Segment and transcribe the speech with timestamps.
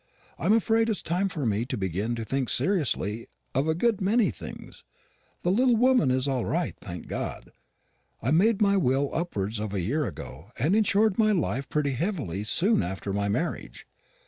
[0.39, 4.31] I'm afraid it's time for me to begin to think seriously of a good many
[4.31, 4.83] things.
[5.43, 7.51] The little woman is all right, thank God.
[8.19, 12.43] I made my will upwards of a year ago, and insured my life pretty heavily
[12.45, 13.85] soon after my marriage.